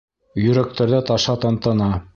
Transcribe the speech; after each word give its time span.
Йөрәктәрҙә 0.43 1.03
таша 1.11 1.37
тантана! 1.45 1.97